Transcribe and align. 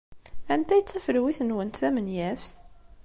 Anta 0.53 0.71
ay 0.73 0.81
d 0.83 0.87
tafelwit-nwent 0.89 1.79
tamenyaft? 1.81 2.53